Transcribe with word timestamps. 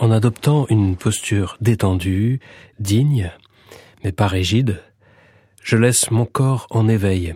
En 0.00 0.12
adoptant 0.12 0.64
une 0.68 0.96
posture 0.96 1.56
détendue, 1.60 2.38
digne, 2.78 3.32
mais 4.04 4.12
pas 4.12 4.28
rigide, 4.28 4.80
je 5.60 5.76
laisse 5.76 6.12
mon 6.12 6.24
corps 6.24 6.68
en 6.70 6.86
éveil. 6.86 7.34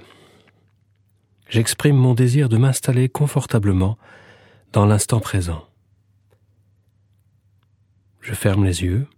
J'exprime 1.48 1.96
mon 1.96 2.14
désir 2.14 2.48
de 2.48 2.56
m'installer 2.56 3.08
confortablement 3.08 3.98
dans 4.72 4.86
l'instant 4.86 5.18
présent. 5.18 5.66
Je 8.20 8.32
ferme 8.32 8.64
les 8.64 8.84
yeux. 8.84 9.08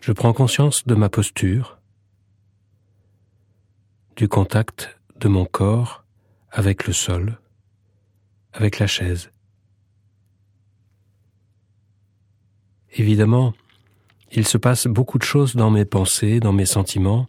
Je 0.00 0.12
prends 0.12 0.34
conscience 0.34 0.86
de 0.86 0.94
ma 0.94 1.08
posture, 1.08 1.78
du 4.16 4.28
contact 4.28 5.00
de 5.16 5.28
mon 5.28 5.46
corps 5.46 6.04
avec 6.50 6.86
le 6.86 6.92
sol, 6.92 7.40
avec 8.52 8.78
la 8.78 8.86
chaise. 8.86 9.33
Évidemment, 12.94 13.54
il 14.32 14.46
se 14.46 14.58
passe 14.58 14.86
beaucoup 14.86 15.18
de 15.18 15.24
choses 15.24 15.56
dans 15.56 15.70
mes 15.70 15.84
pensées, 15.84 16.40
dans 16.40 16.52
mes 16.52 16.66
sentiments. 16.66 17.26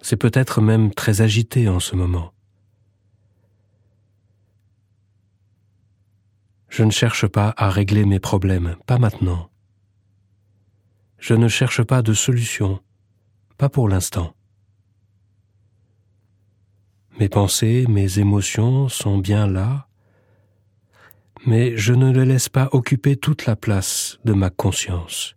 C'est 0.00 0.16
peut-être 0.16 0.60
même 0.60 0.92
très 0.92 1.20
agité 1.22 1.68
en 1.68 1.80
ce 1.80 1.96
moment. 1.96 2.32
Je 6.68 6.82
ne 6.84 6.90
cherche 6.90 7.26
pas 7.26 7.54
à 7.56 7.68
régler 7.68 8.04
mes 8.04 8.18
problèmes, 8.18 8.76
pas 8.86 8.98
maintenant. 8.98 9.50
Je 11.18 11.34
ne 11.34 11.46
cherche 11.46 11.82
pas 11.82 12.02
de 12.02 12.14
solution, 12.14 12.80
pas 13.58 13.68
pour 13.68 13.88
l'instant. 13.88 14.34
Mes 17.20 17.28
pensées, 17.28 17.86
mes 17.88 18.18
émotions 18.18 18.88
sont 18.88 19.18
bien 19.18 19.46
là, 19.46 19.86
mais 21.46 21.76
je 21.76 21.92
ne 21.92 22.12
les 22.12 22.24
laisse 22.24 22.48
pas 22.48 22.68
occuper 22.72 23.16
toute 23.16 23.46
la 23.46 23.56
place 23.56 24.18
de 24.24 24.32
ma 24.32 24.50
conscience. 24.50 25.34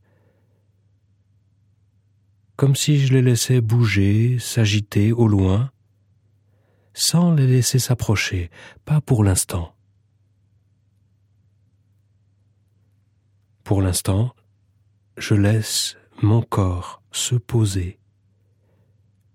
Comme 2.56 2.76
si 2.76 3.00
je 3.06 3.14
les 3.14 3.22
laissais 3.22 3.60
bouger, 3.62 4.38
s'agiter 4.40 5.12
au 5.12 5.28
loin, 5.28 5.72
sans 6.94 7.34
les 7.34 7.48
laisser 7.48 7.80
s'approcher, 7.80 8.50
pas 8.86 9.02
pour 9.02 9.24
l'instant. 9.24 9.76
Pour 13.64 13.82
l'instant, 13.82 14.34
je 15.18 15.34
laisse 15.34 15.98
mon 16.22 16.42
corps 16.42 17.02
se 17.12 17.36
poser, 17.36 18.00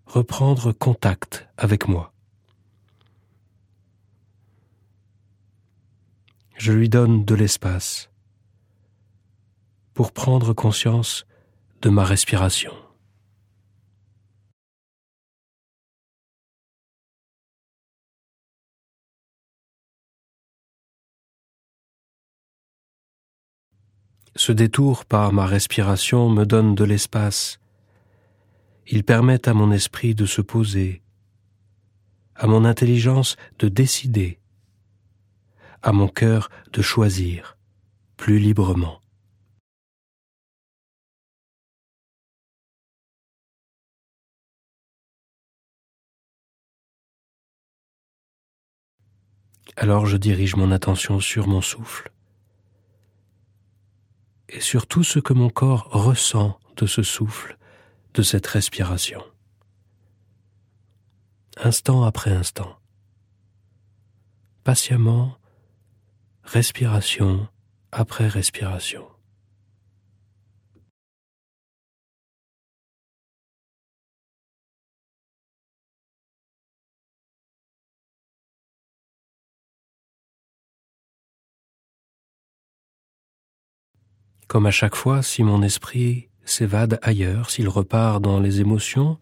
reprendre 0.07 0.73
contact 0.73 1.49
avec 1.57 1.89
moi. 1.89 2.15
Je 6.61 6.73
lui 6.73 6.91
donne 6.91 7.25
de 7.25 7.35
l'espace 7.35 8.11
pour 9.95 10.13
prendre 10.13 10.53
conscience 10.53 11.25
de 11.81 11.89
ma 11.89 12.05
respiration. 12.05 12.75
Ce 24.37 24.53
détour 24.53 25.07
par 25.07 25.33
ma 25.33 25.47
respiration 25.47 26.29
me 26.29 26.45
donne 26.45 26.75
de 26.75 26.85
l'espace. 26.85 27.59
Il 28.87 29.03
permet 29.05 29.49
à 29.49 29.55
mon 29.55 29.73
esprit 29.73 30.15
de 30.15 30.27
se 30.27 30.43
poser, 30.43 31.01
à 32.35 32.47
mon 32.47 32.67
intelligence 32.67 33.37
de 33.59 33.69
décider, 33.69 34.40
à 35.83 35.93
mon 35.93 36.09
cœur 36.09 36.51
de 36.73 36.83
choisir 36.83 37.57
plus 38.17 38.39
librement. 38.39 39.01
Alors 49.77 50.05
je 50.05 50.19
dirige 50.19 50.57
mon 50.57 50.73
attention 50.73 51.21
sur 51.21 51.47
mon 51.47 51.63
souffle 51.63 52.13
et 54.51 54.61
sur 54.61 54.87
tout 54.87 55.05
ce 55.05 55.19
que 55.19 55.33
mon 55.33 55.49
corps 55.49 55.89
ressent 55.91 56.59
de 56.77 56.87
ce 56.87 57.03
souffle, 57.03 57.57
de 58.13 58.23
cette 58.23 58.47
respiration. 58.47 59.23
Instant 61.57 62.03
après 62.03 62.33
instant, 62.33 62.79
patiemment 64.65 65.40
respiration 66.43 67.49
après 67.93 68.29
respiration. 68.29 69.07
Comme 84.51 84.67
à 84.67 84.73
chaque 84.73 84.97
fois, 84.97 85.23
si 85.23 85.45
mon 85.45 85.63
esprit 85.63 86.29
s'évade 86.45 86.99
ailleurs, 87.03 87.51
s'il 87.51 87.69
repart 87.69 88.21
dans 88.21 88.41
les 88.41 88.61
émotions, 88.61 89.19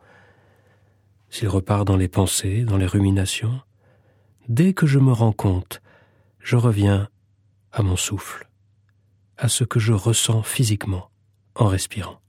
s'il 1.28 1.48
repart 1.48 1.86
dans 1.86 1.98
les 1.98 2.08
pensées, 2.08 2.64
dans 2.64 2.78
les 2.78 2.86
ruminations, 2.86 3.60
dès 4.48 4.72
que 4.72 4.86
je 4.86 4.98
me 4.98 5.12
rends 5.12 5.34
compte, 5.34 5.82
je 6.48 6.56
reviens 6.56 7.10
à 7.72 7.82
mon 7.82 7.96
souffle, 7.96 8.48
à 9.36 9.50
ce 9.50 9.64
que 9.64 9.78
je 9.78 9.92
ressens 9.92 10.42
physiquement 10.42 11.10
en 11.54 11.66
respirant. 11.66 12.22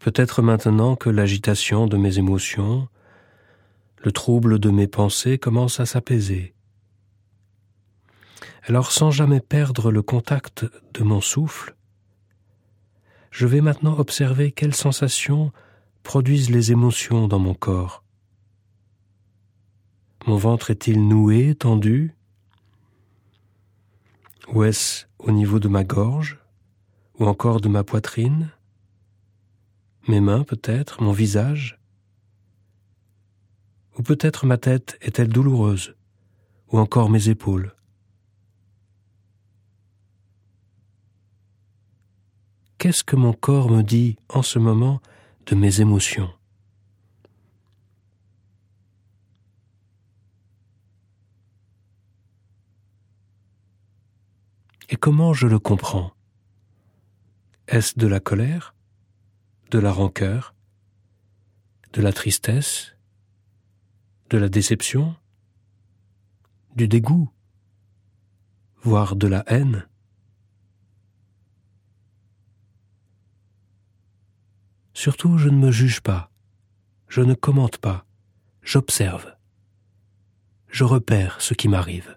Peut-être 0.00 0.42
maintenant 0.42 0.94
que 0.94 1.08
l'agitation 1.08 1.86
de 1.86 1.96
mes 1.96 2.18
émotions, 2.18 2.86
le 3.96 4.12
trouble 4.12 4.58
de 4.58 4.68
mes 4.68 4.88
pensées 4.88 5.38
commence 5.38 5.80
à 5.80 5.86
s'apaiser, 5.86 6.53
alors 8.66 8.92
sans 8.92 9.10
jamais 9.10 9.40
perdre 9.40 9.90
le 9.90 10.02
contact 10.02 10.66
de 10.94 11.02
mon 11.02 11.20
souffle, 11.20 11.76
je 13.30 13.46
vais 13.46 13.60
maintenant 13.60 13.98
observer 13.98 14.52
quelles 14.52 14.74
sensations 14.74 15.52
produisent 16.02 16.50
les 16.50 16.72
émotions 16.72 17.28
dans 17.28 17.38
mon 17.38 17.54
corps. 17.54 18.04
Mon 20.26 20.36
ventre 20.36 20.70
est-il 20.70 21.06
noué, 21.06 21.54
tendu? 21.54 22.14
Ou 24.48 24.64
est-ce 24.64 25.06
au 25.18 25.30
niveau 25.30 25.58
de 25.58 25.68
ma 25.68 25.84
gorge? 25.84 26.38
Ou 27.18 27.26
encore 27.26 27.60
de 27.60 27.68
ma 27.68 27.84
poitrine? 27.84 28.50
Mes 30.08 30.20
mains 30.20 30.44
peut-être? 30.44 31.02
Mon 31.02 31.12
visage? 31.12 31.78
Ou 33.98 34.02
peut-être 34.02 34.46
ma 34.46 34.56
tête 34.56 34.96
est-elle 35.02 35.28
douloureuse? 35.28 35.96
Ou 36.68 36.78
encore 36.78 37.10
mes 37.10 37.28
épaules? 37.28 37.74
Qu'est-ce 42.84 43.02
que 43.02 43.16
mon 43.16 43.32
corps 43.32 43.70
me 43.70 43.80
dit 43.80 44.18
en 44.28 44.42
ce 44.42 44.58
moment 44.58 45.00
de 45.46 45.54
mes 45.54 45.80
émotions? 45.80 46.30
Et 54.90 54.96
comment 54.96 55.32
je 55.32 55.46
le 55.46 55.58
comprends? 55.58 56.12
Est-ce 57.68 57.98
de 57.98 58.06
la 58.06 58.20
colère? 58.20 58.74
De 59.70 59.78
la 59.78 59.90
rancœur? 59.90 60.54
De 61.94 62.02
la 62.02 62.12
tristesse? 62.12 62.94
De 64.28 64.36
la 64.36 64.50
déception? 64.50 65.16
Du 66.76 66.86
dégoût? 66.86 67.30
Voire 68.82 69.16
de 69.16 69.26
la 69.26 69.42
haine? 69.46 69.88
Surtout, 75.04 75.36
je 75.36 75.50
ne 75.50 75.58
me 75.58 75.70
juge 75.70 76.00
pas, 76.00 76.30
je 77.08 77.20
ne 77.20 77.34
commente 77.34 77.76
pas, 77.76 78.06
j'observe, 78.62 79.34
je 80.68 80.82
repère 80.82 81.42
ce 81.42 81.52
qui 81.52 81.68
m'arrive. 81.68 82.16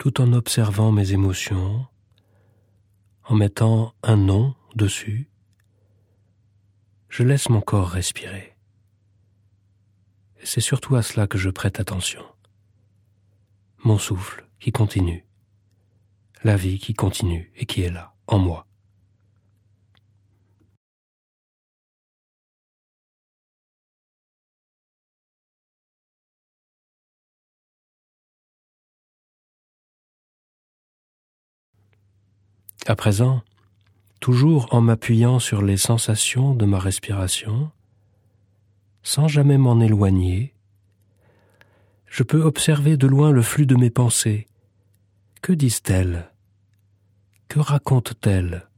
Tout 0.00 0.22
en 0.22 0.32
observant 0.32 0.92
mes 0.92 1.12
émotions, 1.12 1.86
en 3.24 3.34
mettant 3.34 3.92
un 4.02 4.16
nom 4.16 4.54
dessus, 4.74 5.28
je 7.10 7.22
laisse 7.22 7.50
mon 7.50 7.60
corps 7.60 7.90
respirer. 7.90 8.56
C'est 10.42 10.62
surtout 10.62 10.96
à 10.96 11.02
cela 11.02 11.26
que 11.26 11.36
je 11.36 11.50
prête 11.50 11.80
attention. 11.80 12.24
Mon 13.84 13.98
souffle 13.98 14.48
qui 14.58 14.72
continue, 14.72 15.26
la 16.44 16.56
vie 16.56 16.78
qui 16.78 16.94
continue 16.94 17.52
et 17.56 17.66
qui 17.66 17.82
est 17.82 17.90
là, 17.90 18.14
en 18.26 18.38
moi. 18.38 18.66
À 32.90 32.96
présent, 32.96 33.42
toujours 34.18 34.74
en 34.74 34.80
m'appuyant 34.80 35.38
sur 35.38 35.62
les 35.62 35.76
sensations 35.76 36.56
de 36.56 36.66
ma 36.66 36.80
respiration, 36.80 37.70
sans 39.04 39.28
jamais 39.28 39.58
m'en 39.58 39.78
éloigner, 39.78 40.56
je 42.06 42.24
peux 42.24 42.42
observer 42.42 42.96
de 42.96 43.06
loin 43.06 43.30
le 43.30 43.42
flux 43.42 43.64
de 43.64 43.76
mes 43.76 43.90
pensées. 43.90 44.48
Que 45.40 45.52
disent-elles? 45.52 46.32
Que 47.46 47.60
racontent-elles? 47.60 48.68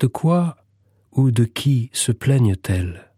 De 0.00 0.06
quoi 0.06 0.56
ou 1.10 1.30
de 1.30 1.44
qui 1.44 1.90
se 1.92 2.12
plaignent-elles? 2.12 3.11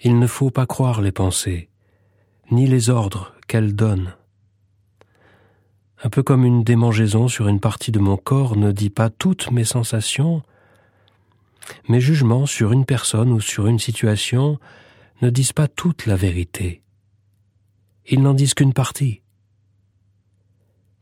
Il 0.00 0.18
ne 0.18 0.26
faut 0.26 0.50
pas 0.50 0.66
croire 0.66 1.00
les 1.00 1.12
pensées, 1.12 1.68
ni 2.50 2.66
les 2.66 2.88
ordres 2.88 3.34
qu'elles 3.48 3.74
donnent. 3.74 4.14
Un 6.04 6.10
peu 6.10 6.22
comme 6.22 6.44
une 6.44 6.62
démangeaison 6.62 7.26
sur 7.26 7.48
une 7.48 7.58
partie 7.58 7.90
de 7.90 7.98
mon 7.98 8.16
corps 8.16 8.56
ne 8.56 8.70
dit 8.70 8.90
pas 8.90 9.10
toutes 9.10 9.50
mes 9.50 9.64
sensations, 9.64 10.42
mes 11.88 12.00
jugements 12.00 12.46
sur 12.46 12.72
une 12.72 12.84
personne 12.84 13.32
ou 13.32 13.40
sur 13.40 13.66
une 13.66 13.80
situation 13.80 14.60
ne 15.20 15.30
disent 15.30 15.52
pas 15.52 15.66
toute 15.66 16.06
la 16.06 16.14
vérité. 16.14 16.82
Ils 18.06 18.22
n'en 18.22 18.34
disent 18.34 18.54
qu'une 18.54 18.72
partie. 18.72 19.22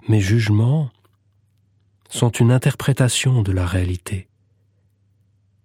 Mes 0.08 0.20
jugements 0.20 0.90
sont 2.08 2.30
une 2.30 2.50
interprétation 2.50 3.42
de 3.42 3.52
la 3.52 3.66
réalité, 3.66 4.28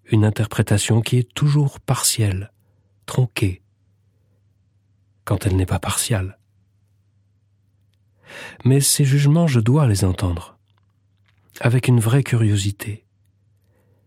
une 0.06 0.26
interprétation 0.26 1.02
qui 1.02 1.18
est 1.18 1.34
toujours 1.34 1.80
partielle, 1.80 2.52
tronquée, 3.12 3.62
quand 5.26 5.46
elle 5.46 5.58
n'est 5.58 5.66
pas 5.66 5.80
partiale. 5.80 6.40
Mais 8.64 8.80
ces 8.80 9.04
jugements, 9.04 9.48
je 9.48 9.60
dois 9.60 9.86
les 9.86 10.06
entendre, 10.06 10.58
avec 11.60 11.90
une 11.90 12.00
vraie 12.00 12.24
curiosité 12.24 13.06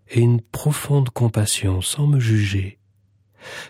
et 0.08 0.20
une 0.20 0.40
profonde 0.40 1.10
compassion 1.10 1.82
sans 1.82 2.06
me 2.06 2.18
juger, 2.18 2.78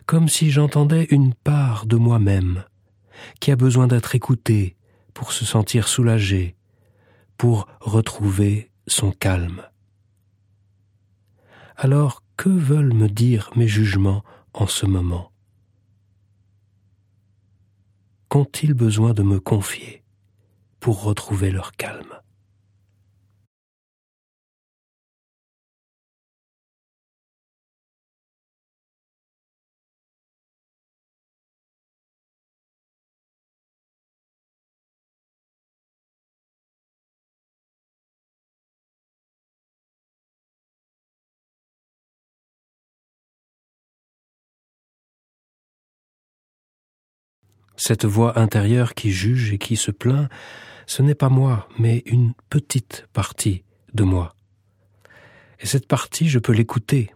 comme 0.07 0.29
si 0.29 0.53
j'entendais 0.53 1.09
une 1.11 1.35
part 1.35 1.87
de 1.87 1.97
moi-même 1.97 2.63
qui 3.41 3.51
a 3.51 3.57
besoin 3.57 3.89
d'être 3.89 4.15
écoutée 4.15 4.77
pour 5.15 5.33
se 5.33 5.45
sentir 5.45 5.89
soulagée, 5.89 6.55
pour 7.39 7.67
retrouver 7.81 8.71
son 8.87 9.11
calme. 9.11 9.63
Alors 11.75 12.23
que 12.37 12.51
veulent 12.51 12.95
me 12.95 13.09
dire 13.09 13.51
mes 13.57 13.67
jugements 13.67 14.23
en 14.55 14.67
ce 14.67 14.87
moment. 14.87 15.33
Qu'ont-ils 18.29 18.75
besoin 18.75 19.13
de 19.13 19.23
me 19.23 19.39
confier 19.39 20.03
pour 20.81 21.03
retrouver 21.03 21.51
leur 21.51 21.73
calme? 21.73 22.24
Cette 47.77 48.05
voix 48.05 48.39
intérieure 48.39 48.95
qui 48.95 49.11
juge 49.11 49.53
et 49.53 49.59
qui 49.59 49.77
se 49.77 49.91
plaint, 49.91 50.29
ce 50.87 51.03
n'est 51.03 51.15
pas 51.15 51.29
moi, 51.29 51.69
mais 51.79 52.03
une 52.07 52.35
petite 52.51 53.07
partie 53.13 53.65
de 53.95 54.05
moi. 54.05 54.35
Et 55.61 55.67
cette 55.67 55.89
partie, 55.89 56.29
je 56.29 56.39
peux 56.39 56.53
l'écouter, 56.53 57.11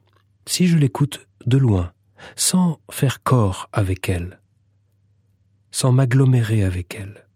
si 0.47 0.67
je 0.67 0.77
l'écoute 0.77 1.27
de 1.47 1.59
loin, 1.59 1.93
sans 2.37 2.81
faire 2.91 3.23
corps 3.23 3.69
avec 3.73 4.09
elle, 4.09 4.41
sans 5.71 5.93
m'agglomérer 5.93 6.65
avec 6.65 6.95
elle. 6.95 7.27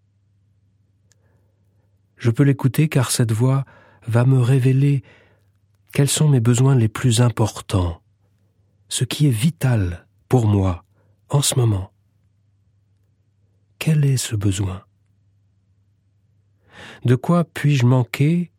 Je 2.17 2.31
peux 2.31 2.45
l'écouter 2.45 2.89
car 2.89 3.11
cette 3.11 3.33
voix 3.33 3.65
va 4.07 4.25
me 4.25 4.41
révéler 4.41 5.03
quels 5.93 6.09
sont 6.09 6.29
mes 6.29 6.41
besoins 6.41 6.75
les 6.75 6.89
plus 6.89 7.21
importants, 7.21 8.01
ce 8.89 9.05
qui 9.05 9.27
est 9.27 9.31
vital 9.31 10.07
pour 10.29 10.47
moi 10.47 10.85
en 11.29 11.43
ce 11.43 11.57
moment. 11.57 11.92
Quel 13.85 14.05
est 14.05 14.17
ce 14.17 14.37
besoin? 14.37 14.85
De 17.05 17.17
quoi 17.17 17.43
puis-je 17.43 17.85
manquer 17.85 18.53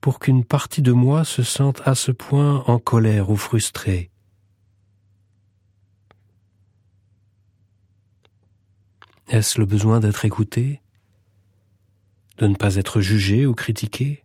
pour 0.00 0.20
qu'une 0.20 0.44
partie 0.44 0.80
de 0.80 0.92
moi 0.92 1.24
se 1.24 1.42
sente 1.42 1.82
à 1.84 1.96
ce 1.96 2.12
point 2.12 2.62
en 2.68 2.78
colère 2.78 3.30
ou 3.30 3.36
frustrée? 3.36 4.12
Est-ce 9.26 9.58
le 9.58 9.66
besoin 9.66 9.98
d'être 9.98 10.24
écouté 10.24 10.80
De 12.38 12.46
ne 12.46 12.54
pas 12.54 12.76
être 12.76 13.00
jugé 13.00 13.44
ou 13.44 13.54
critiqué? 13.56 14.22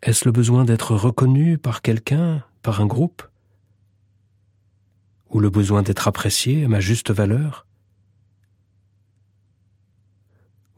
Est-ce 0.00 0.26
le 0.26 0.30
besoin 0.30 0.64
d'être 0.64 0.94
reconnu 0.94 1.58
par 1.58 1.82
quelqu'un, 1.82 2.44
par 2.62 2.80
un 2.80 2.86
groupe? 2.86 3.24
Ou 5.30 5.40
le 5.40 5.50
besoin 5.50 5.82
d'être 5.82 6.08
apprécié 6.08 6.64
à 6.64 6.68
ma 6.68 6.80
juste 6.80 7.10
valeur? 7.10 7.66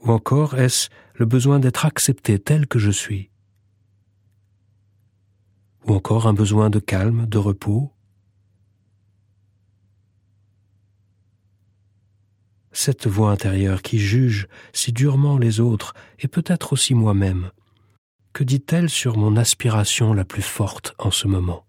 Ou 0.00 0.10
encore 0.10 0.58
est-ce 0.58 0.88
le 1.14 1.26
besoin 1.26 1.58
d'être 1.58 1.84
accepté 1.84 2.38
tel 2.38 2.66
que 2.66 2.78
je 2.78 2.90
suis? 2.90 3.30
Ou 5.86 5.94
encore 5.94 6.26
un 6.26 6.34
besoin 6.34 6.70
de 6.70 6.78
calme, 6.78 7.26
de 7.26 7.38
repos? 7.38 7.92
Cette 12.72 13.08
voix 13.08 13.32
intérieure 13.32 13.82
qui 13.82 13.98
juge 13.98 14.46
si 14.72 14.92
durement 14.92 15.36
les 15.36 15.58
autres 15.58 15.94
et 16.20 16.28
peut-être 16.28 16.72
aussi 16.72 16.94
moi-même, 16.94 17.50
que 18.32 18.44
dit-elle 18.44 18.88
sur 18.88 19.16
mon 19.16 19.36
aspiration 19.36 20.14
la 20.14 20.24
plus 20.24 20.42
forte 20.42 20.94
en 20.98 21.10
ce 21.10 21.26
moment? 21.26 21.67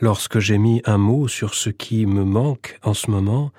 Lorsque 0.00 0.38
j'ai 0.38 0.58
mis 0.58 0.82
un 0.84 0.98
mot 0.98 1.28
sur 1.28 1.54
ce 1.54 1.70
qui 1.70 2.06
me 2.06 2.24
manque 2.24 2.78
en 2.82 2.94
ce 2.94 3.10
moment, 3.10 3.52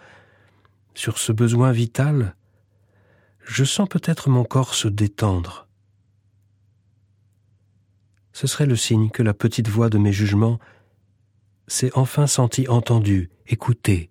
sur 0.94 1.18
ce 1.18 1.32
besoin 1.32 1.72
vital, 1.72 2.36
je 3.44 3.64
sens 3.64 3.88
peut-être 3.88 4.30
mon 4.30 4.44
corps 4.44 4.74
se 4.74 4.88
détendre. 4.88 5.68
Ce 8.34 8.48
serait 8.48 8.66
le 8.66 8.76
signe 8.76 9.10
que 9.10 9.24
la 9.24 9.34
petite 9.34 9.68
voix 9.68 9.90
de 9.90 9.98
mes 9.98 10.14
jugements 10.14 10.60
s'est 11.68 11.92
enfin 11.96 12.28
sentie 12.28 12.68
entendue, 12.68 13.30
écoutée, 13.48 14.10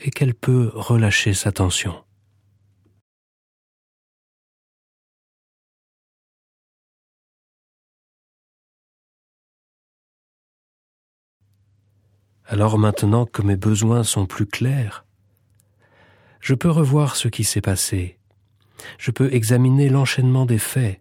et 0.00 0.10
qu'elle 0.10 0.34
peut 0.34 0.70
relâcher 0.74 1.34
sa 1.34 1.52
tension. 1.52 2.04
Alors 12.52 12.80
maintenant 12.80 13.26
que 13.26 13.42
mes 13.42 13.54
besoins 13.54 14.02
sont 14.02 14.26
plus 14.26 14.44
clairs, 14.44 15.04
je 16.40 16.54
peux 16.54 16.68
revoir 16.68 17.14
ce 17.14 17.28
qui 17.28 17.44
s'est 17.44 17.60
passé, 17.60 18.18
je 18.98 19.12
peux 19.12 19.32
examiner 19.32 19.88
l'enchaînement 19.88 20.46
des 20.46 20.58
faits, 20.58 21.00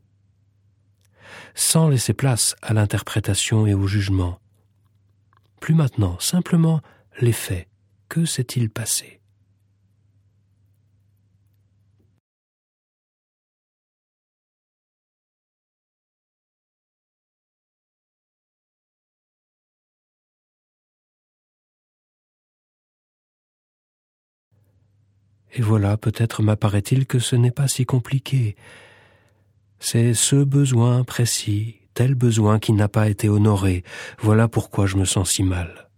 sans 1.55 1.89
laisser 1.89 2.13
place 2.13 2.55
à 2.61 2.75
l'interprétation 2.75 3.65
et 3.65 3.73
au 3.73 3.87
jugement. 3.87 4.39
Plus 5.59 5.73
maintenant, 5.73 6.19
simplement 6.19 6.81
les 7.19 7.33
faits. 7.33 7.67
Que 8.09 8.25
s'est-il 8.25 8.69
passé? 8.69 9.18
Et 25.53 25.61
voilà, 25.61 25.97
peut-être 25.97 26.43
m'apparaît-il 26.43 27.05
que 27.05 27.19
ce 27.19 27.35
n'est 27.35 27.51
pas 27.51 27.67
si 27.67 27.85
compliqué. 27.85 28.55
C'est 29.79 30.13
ce 30.13 30.35
besoin 30.35 31.03
précis, 31.03 31.77
tel 31.93 32.15
besoin 32.15 32.59
qui 32.59 32.73
n'a 32.73 32.87
pas 32.87 33.09
été 33.09 33.29
honoré, 33.29 33.83
voilà 34.19 34.47
pourquoi 34.47 34.85
je 34.85 34.97
me 34.97 35.05
sens 35.05 35.31
si 35.31 35.43
mal. 35.43 35.89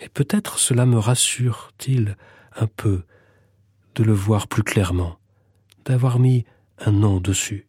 Et 0.00 0.08
peut-être 0.08 0.58
cela 0.58 0.86
me 0.86 0.98
rassure-t-il 0.98 2.16
un 2.56 2.66
peu 2.66 3.04
de 3.94 4.02
le 4.02 4.12
voir 4.12 4.48
plus 4.48 4.62
clairement, 4.62 5.18
d'avoir 5.84 6.18
mis 6.18 6.44
un 6.78 6.92
nom 6.92 7.20
dessus. 7.20 7.65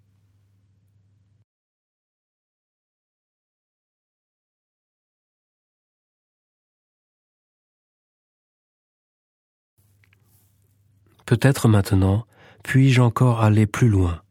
Peut-être 11.28 11.68
maintenant 11.68 12.26
puis-je 12.64 13.02
encore 13.02 13.44
aller 13.44 13.68
plus 13.68 13.90
loin? 13.90 14.22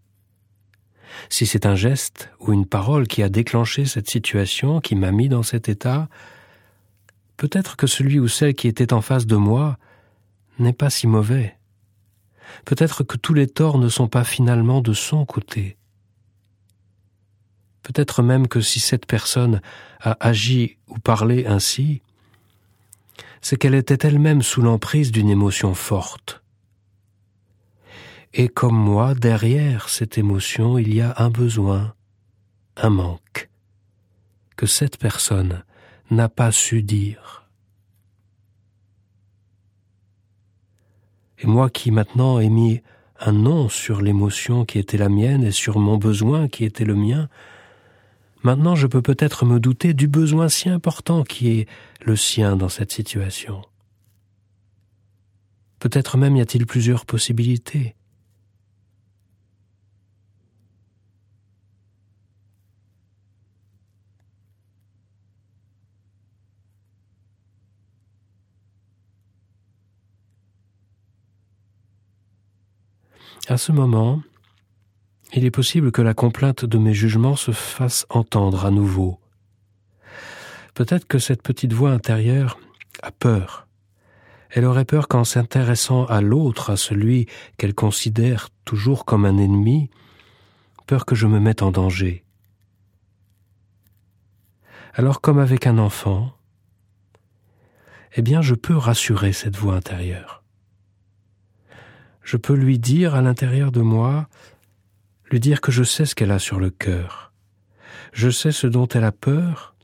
Si 1.29 1.47
c'est 1.47 1.67
un 1.67 1.75
geste 1.75 2.31
ou 2.41 2.55
une 2.55 2.67
parole 2.67 3.07
qui 3.07 3.23
a 3.23 3.29
déclenché 3.29 3.85
cette 3.85 4.09
situation, 4.09 4.81
qui 4.81 4.95
m'a 4.95 5.13
mis 5.13 5.29
dans 5.29 5.43
cet 5.43 5.69
état, 5.69 6.09
peut-être 7.37 7.77
que 7.77 7.87
celui 7.87 8.19
ou 8.19 8.29
celle 8.29 8.55
qui 8.55 8.67
était 8.67 8.95
en 8.95 9.03
face 9.03 9.27
de 9.27 9.37
moi 9.37 9.79
n'est 10.59 10.73
pas 10.73 10.89
si 10.89 11.07
mauvais. 11.07 11.59
Peut-être 12.65 13.05
que 13.05 13.19
tous 13.19 13.35
les 13.35 13.47
torts 13.47 13.79
ne 13.79 13.91
sont 13.91 14.09
pas 14.09 14.25
finalement 14.25 14.81
de 14.81 14.95
son 14.95 15.27
côté. 15.27 15.77
Peut-être 17.83 18.23
même 18.23 18.49
que 18.49 18.63
si 18.63 18.81
cette 18.81 19.05
personne 19.05 19.61
a 20.01 20.17
agi 20.21 20.79
ou 20.89 20.99
parlé 20.99 21.47
ainsi, 21.47 22.01
c'est 23.43 23.57
qu'elle 23.57 23.75
était 23.75 24.07
elle-même 24.07 24.41
sous 24.41 24.63
l'emprise 24.63 25.13
d'une 25.13 25.29
émotion 25.29 25.75
forte 25.75 26.43
et 28.39 28.49
comme 28.49 28.77
moi, 28.77 29.15
derrière 29.15 29.89
cette 29.89 30.19
émotion, 30.19 30.77
il 30.77 30.95
y 30.95 31.01
a 31.01 31.15
un 31.17 31.31
besoin, 31.31 31.95
un 32.77 32.91
manque, 32.91 33.49
que 34.57 34.67
cette 34.67 34.99
personne 34.99 35.65
n'a 36.11 36.29
pas 36.29 36.53
su 36.53 36.83
dire. 36.83 37.49
Et 41.39 41.47
moi 41.47 41.71
qui 41.71 41.91
maintenant 41.91 42.39
ai 42.39 42.51
mis 42.51 42.83
un 43.19 43.33
nom 43.33 43.71
sur 43.71 44.03
l'émotion 44.03 44.67
qui 44.67 44.79
était 44.79 44.99
la 44.99 45.09
mienne 45.09 45.43
et 45.43 45.51
sur 45.51 45.79
mon 45.79 45.97
besoin 45.97 46.47
qui 46.47 46.67
était 46.67 46.85
le 46.85 46.95
mien, 46.95 47.31
maintenant 48.43 48.75
je 48.75 48.87
peux 48.87 49.01
peut-être 49.01 49.47
me 49.47 49.59
douter 49.61 49.95
du 49.95 50.09
besoin 50.09 50.51
si 50.51 50.69
important 50.69 51.25
qui 51.25 51.61
est 51.61 51.69
le 52.03 52.17
sien 52.17 52.57
dans 52.57 52.69
cette 52.69 52.93
situation. 52.93 53.63
Peut-être 55.79 56.19
même 56.19 56.37
y 56.37 56.43
a-t-il 56.43 56.67
plusieurs 56.67 57.07
possibilités. 57.07 57.97
À 73.49 73.57
ce 73.57 73.73
moment, 73.73 74.23
il 75.33 75.45
est 75.45 75.51
possible 75.51 75.93
que 75.93 76.03
la 76.03 76.15
complainte 76.15 76.65
de 76.65 76.79
mes 76.79 76.95
jugements 76.95 77.37
se 77.37 77.53
fasse 77.53 78.07
entendre 78.11 78.65
à 78.65 78.71
nouveau. 78.71 79.21
Peut-être 80.75 81.07
que 81.07 81.19
cette 81.19 81.43
petite 81.43 81.73
voix 81.73 81.91
intérieure 81.91 82.59
a 83.03 83.11
peur. 83.11 83.67
Elle 84.51 84.65
aurait 84.65 84.85
peur 84.85 85.09
qu'en 85.09 85.25
s'intéressant 85.25 86.07
à 86.07 86.21
l'autre, 86.21 86.71
à 86.71 86.77
celui 86.77 87.27
qu'elle 87.59 87.75
considère 87.75 88.49
toujours 88.65 89.05
comme 89.05 89.25
un 89.25 89.39
ennemi, 89.39 89.91
peur 90.87 91.05
que 91.05 91.15
je 91.15 91.27
me 91.27 91.41
mette 91.41 91.63
en 91.63 91.71
danger. 91.71 92.25
Alors 94.95 95.21
comme 95.21 95.39
avec 95.39 95.67
un 95.67 95.79
enfant, 95.79 96.33
eh 98.15 98.23
bien 98.23 98.41
je 98.41 98.55
peux 98.55 98.77
rassurer 98.77 99.33
cette 99.33 99.57
voix 99.57 99.75
intérieure 99.75 100.43
je 102.27 102.37
peux 102.37 102.55
lui 102.55 102.81
dire 102.81 103.15
à 103.15 103.23
l'intérieur 103.23 103.71
de 103.71 103.81
moi, 103.81 104.29
lui 105.31 105.39
dire 105.39 105.61
que 105.61 105.71
je 105.71 105.85
sais 105.85 106.05
ce 106.05 106.17
qu'elle 106.17 106.33
a 106.33 106.41
sur 106.41 106.59
le 106.59 106.71
cœur, 106.71 107.33
je 108.13 108.31
sais 108.31 108.51
ce 108.51 108.67
dont 108.67 108.89
elle 108.89 109.05
a 109.05 109.13
peur, 109.13 109.77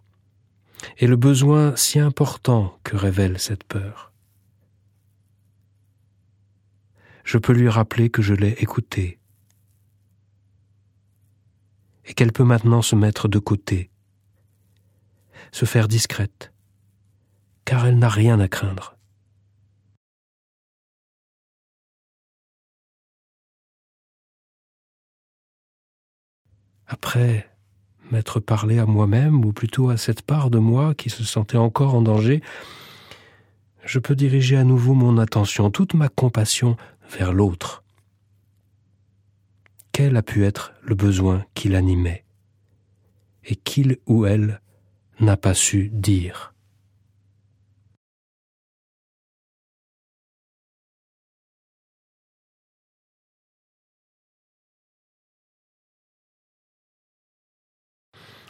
et 0.98 1.06
le 1.06 1.14
besoin 1.14 1.76
si 1.76 2.00
important 2.00 2.76
que 2.82 2.96
révèle 2.96 3.38
cette 3.38 3.62
peur. 3.62 4.12
Je 7.22 7.38
peux 7.38 7.52
lui 7.52 7.68
rappeler 7.68 8.10
que 8.10 8.22
je 8.22 8.34
l'ai 8.34 8.56
écoutée, 8.58 9.20
et 12.06 12.12
qu'elle 12.12 12.32
peut 12.32 12.42
maintenant 12.42 12.82
se 12.82 12.96
mettre 12.96 13.28
de 13.28 13.38
côté, 13.38 13.88
se 15.52 15.64
faire 15.64 15.86
discrète, 15.86 16.52
car 17.64 17.86
elle 17.86 18.00
n'a 18.00 18.08
rien 18.08 18.40
à 18.40 18.48
craindre. 18.48 18.96
Après 26.92 27.48
m'être 28.10 28.38
parlé 28.38 28.78
à 28.78 28.86
moi-même, 28.86 29.44
ou 29.44 29.52
plutôt 29.52 29.88
à 29.88 29.96
cette 29.96 30.22
part 30.22 30.50
de 30.50 30.58
moi 30.58 30.94
qui 30.94 31.08
se 31.08 31.24
sentait 31.24 31.56
encore 31.56 31.94
en 31.94 32.02
danger, 32.02 32.42
je 33.84 33.98
peux 33.98 34.14
diriger 34.14 34.56
à 34.56 34.64
nouveau 34.64 34.94
mon 34.94 35.18
attention, 35.18 35.70
toute 35.70 35.94
ma 35.94 36.08
compassion 36.08 36.76
vers 37.10 37.32
l'autre. 37.32 37.82
Quel 39.92 40.16
a 40.16 40.22
pu 40.22 40.44
être 40.44 40.74
le 40.82 40.94
besoin 40.94 41.44
qui 41.54 41.68
l'animait 41.68 42.24
et 43.44 43.56
qu'il 43.56 43.98
ou 44.06 44.26
elle 44.26 44.60
n'a 45.18 45.36
pas 45.36 45.54
su 45.54 45.90
dire? 45.92 46.51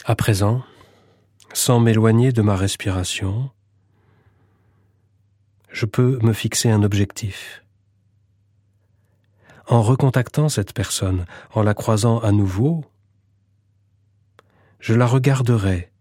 À 0.05 0.17
présent, 0.17 0.65
sans 1.53 1.79
m'éloigner 1.79 2.33
de 2.33 2.43
ma 2.43 2.57
respiration, 2.57 3.51
je 5.71 5.87
peux 5.87 6.19
me 6.23 6.33
fixer 6.33 6.71
un 6.71 6.83
objectif. 6.83 7.63
En 9.69 9.81
recontactant 9.81 10.49
cette 10.49 10.73
personne, 10.73 11.25
en 11.53 11.63
la 11.63 11.75
croisant 11.75 12.19
à 12.19 12.33
nouveau, 12.33 12.85
je 14.81 14.93
la 14.95 15.07
regarderai 15.07 15.93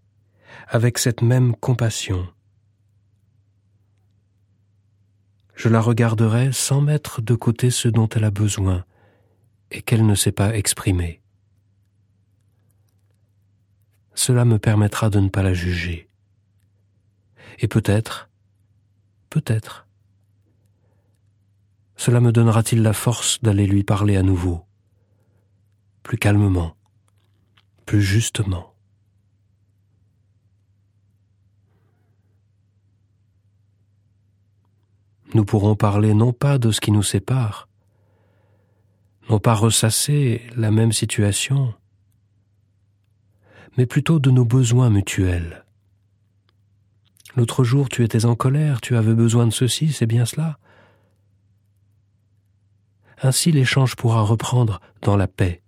avec 0.67 0.97
cette 0.97 1.21
même 1.21 1.55
compassion. 1.55 2.27
Je 5.53 5.69
la 5.69 5.79
regarderai 5.79 6.51
sans 6.51 6.81
mettre 6.81 7.21
de 7.21 7.35
côté 7.35 7.69
ce 7.69 7.87
dont 7.87 8.09
elle 8.09 8.23
a 8.23 8.31
besoin 8.31 8.83
et 9.69 9.83
qu'elle 9.83 10.07
ne 10.07 10.15
sait 10.15 10.31
pas 10.31 10.55
exprimer 10.55 11.20
cela 14.13 14.45
me 14.45 14.59
permettra 14.59 15.09
de 15.09 15.19
ne 15.19 15.29
pas 15.29 15.43
la 15.43 15.53
juger. 15.53 16.09
Et 17.59 17.67
peut-être, 17.67 18.29
peut-être, 19.29 19.87
cela 21.95 22.19
me 22.19 22.31
donnera-t-il 22.31 22.81
la 22.81 22.93
force 22.93 23.41
d'aller 23.41 23.67
lui 23.67 23.83
parler 23.83 24.17
à 24.17 24.23
nouveau, 24.23 24.65
plus 26.01 26.17
calmement, 26.17 26.75
plus 27.85 28.01
justement. 28.01 28.73
Nous 35.33 35.45
pourrons 35.45 35.75
parler 35.75 36.13
non 36.13 36.33
pas 36.33 36.57
de 36.57 36.71
ce 36.71 36.81
qui 36.81 36.91
nous 36.91 37.03
sépare, 37.03 37.69
non 39.29 39.39
pas 39.39 39.53
ressasser 39.53 40.41
la 40.57 40.71
même 40.71 40.91
situation, 40.91 41.73
mais 43.77 43.85
plutôt 43.85 44.19
de 44.19 44.31
nos 44.31 44.45
besoins 44.45 44.89
mutuels. 44.89 45.65
L'autre 47.35 47.63
jour 47.63 47.89
tu 47.89 48.03
étais 48.03 48.25
en 48.25 48.35
colère, 48.35 48.81
tu 48.81 48.95
avais 48.95 49.13
besoin 49.13 49.47
de 49.47 49.53
ceci, 49.53 49.91
c'est 49.91 50.05
bien 50.05 50.25
cela. 50.25 50.57
Ainsi 53.21 53.51
l'échange 53.51 53.95
pourra 53.95 54.21
reprendre 54.21 54.81
dans 55.01 55.15
la 55.15 55.27
paix, 55.27 55.61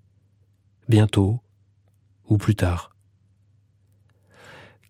bientôt 0.90 1.40
ou 2.28 2.38
plus 2.38 2.56
tard. 2.56 2.96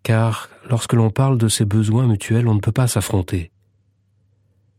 Car 0.02 0.48
lorsque 0.68 0.94
l'on 0.94 1.10
parle 1.10 1.38
de 1.38 1.48
ces 1.48 1.64
besoins 1.64 2.06
mutuels, 2.06 2.48
on 2.48 2.54
ne 2.54 2.60
peut 2.60 2.72
pas 2.72 2.88
s'affronter. 2.88 3.52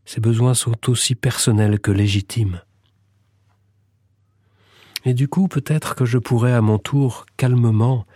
Ces 0.04 0.20
besoins 0.20 0.54
sont 0.54 0.88
aussi 0.88 1.14
personnels 1.14 1.80
que 1.80 1.90
légitimes. 1.90 2.60
Et 5.04 5.14
du 5.14 5.28
coup, 5.28 5.48
peut-être 5.48 5.94
que 5.94 6.04
je 6.04 6.18
pourrais 6.18 6.52
à 6.52 6.60
mon 6.60 6.78
tour 6.78 7.26
calmement 7.36 8.06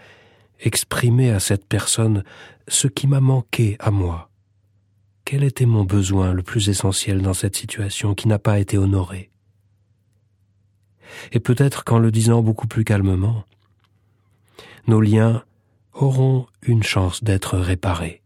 exprimer 0.60 1.30
à 1.30 1.40
cette 1.40 1.66
personne 1.66 2.24
ce 2.68 2.86
qui 2.88 3.06
m'a 3.06 3.20
manqué 3.20 3.76
à 3.78 3.90
moi. 3.90 4.30
Quel 5.24 5.44
était 5.44 5.66
mon 5.66 5.84
besoin 5.84 6.32
le 6.32 6.42
plus 6.42 6.68
essentiel 6.68 7.22
dans 7.22 7.34
cette 7.34 7.56
situation 7.56 8.14
qui 8.14 8.28
n'a 8.28 8.38
pas 8.38 8.58
été 8.58 8.78
honoré 8.78 9.30
et 11.32 11.40
peut-être 11.40 11.84
qu'en 11.84 11.98
le 11.98 12.10
disant 12.10 12.42
beaucoup 12.42 12.66
plus 12.66 12.84
calmement, 12.84 13.44
nos 14.86 15.00
liens 15.00 15.44
auront 15.92 16.46
une 16.62 16.82
chance 16.82 17.22
d'être 17.22 17.58
réparés. 17.58 18.19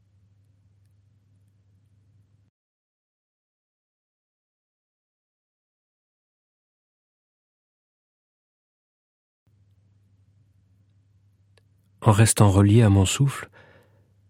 En 12.07 12.13
restant 12.13 12.51
relié 12.51 12.83
à 12.83 12.91
mon 12.91 13.07
souffle, 13.07 13.49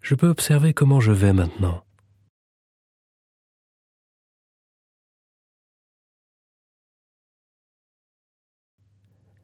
je 0.00 0.14
peux 0.14 0.28
observer 0.28 0.72
comment 0.72 1.00
je 1.00 1.10
vais 1.10 1.32
maintenant. 1.32 1.84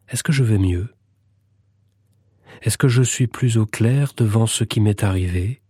Est-ce 0.08 0.22
que 0.22 0.32
je 0.32 0.44
vais 0.44 0.58
mieux? 0.58 0.94
Est-ce 2.62 2.78
que 2.78 2.87
je 2.87 3.02
suis 3.02 3.26
plus 3.26 3.58
au 3.58 3.66
clair 3.66 4.12
devant 4.16 4.46
ce 4.46 4.62
qui 4.62 4.80
m'est 4.80 5.02
arrivé? 5.02 5.60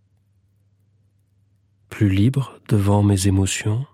Plus 1.88 2.10
libre 2.10 2.60
devant 2.68 3.02
mes 3.02 3.26
émotions? 3.26 3.86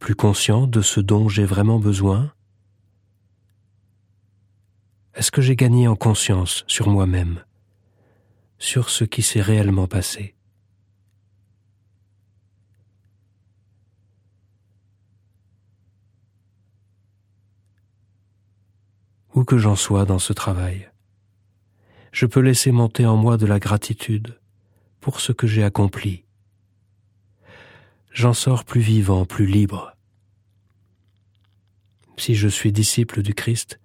Plus 0.00 0.16
conscient 0.16 0.66
de 0.66 0.82
ce 0.82 0.98
dont 0.98 1.28
j'ai 1.28 1.44
vraiment 1.44 1.78
besoin? 1.78 2.32
Est-ce 5.18 5.32
que 5.32 5.42
j'ai 5.42 5.56
gagné 5.56 5.88
en 5.88 5.96
conscience 5.96 6.62
sur 6.68 6.88
moi-même, 6.88 7.42
sur 8.60 8.88
ce 8.88 9.02
qui 9.02 9.22
s'est 9.22 9.40
réellement 9.40 9.88
passé? 9.88 10.36
Où 19.34 19.42
que 19.42 19.58
j'en 19.58 19.74
sois 19.74 20.04
dans 20.04 20.20
ce 20.20 20.32
travail. 20.32 20.88
Je 22.12 22.26
peux 22.26 22.38
laisser 22.38 22.70
monter 22.70 23.04
en 23.04 23.16
moi 23.16 23.36
de 23.36 23.46
la 23.46 23.58
gratitude 23.58 24.38
pour 25.00 25.20
ce 25.20 25.32
que 25.32 25.48
j'ai 25.48 25.64
accompli. 25.64 26.26
J'en 28.12 28.34
sors 28.34 28.64
plus 28.64 28.80
vivant, 28.80 29.24
plus 29.24 29.46
libre. 29.46 29.96
Si 32.16 32.36
je 32.36 32.46
suis 32.46 32.70
disciple 32.70 33.22
du 33.22 33.34
Christ, 33.34 33.80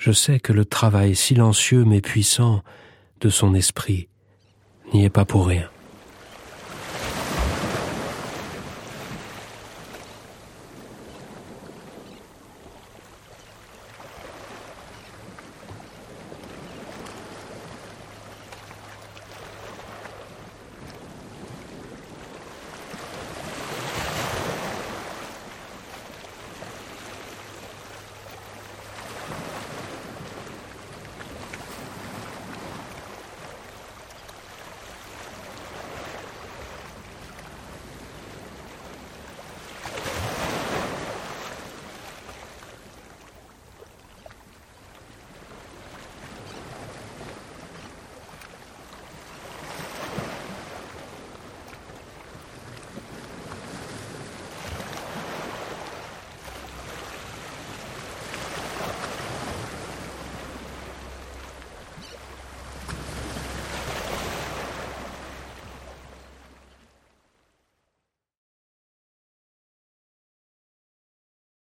je 0.00 0.12
sais 0.12 0.40
que 0.40 0.54
le 0.54 0.64
travail 0.64 1.14
silencieux 1.14 1.84
mais 1.84 2.00
puissant 2.00 2.62
de 3.20 3.28
son 3.28 3.54
esprit 3.54 4.08
n'y 4.94 5.04
est 5.04 5.10
pas 5.10 5.26
pour 5.26 5.46
rien. 5.46 5.68